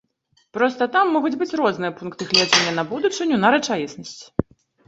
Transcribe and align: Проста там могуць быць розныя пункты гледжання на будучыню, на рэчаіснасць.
Проста 0.57 0.87
там 0.95 1.11
могуць 1.15 1.33
быць 1.41 1.53
розныя 1.61 1.95
пункты 2.01 2.29
гледжання 2.31 2.73
на 2.81 2.87
будучыню, 2.95 3.35
на 3.45 3.53
рэчаіснасць. 3.59 4.19